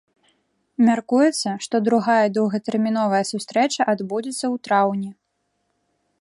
Мяркуецца, 0.87 1.49
што 1.65 1.75
другая 1.87 2.25
доўгатэрміновая 2.37 3.23
сустрэча 3.33 3.81
адбудзецца 3.95 4.41
ў 4.41 4.55
траўні. 4.69 5.11